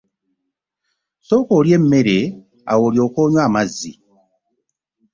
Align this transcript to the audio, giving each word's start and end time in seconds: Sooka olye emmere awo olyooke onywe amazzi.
Sooka 1.27 1.51
olye 1.59 1.75
emmere 1.79 2.17
awo 2.71 2.83
olyooke 2.89 3.19
onywe 3.25 3.39
amazzi. 3.47 3.91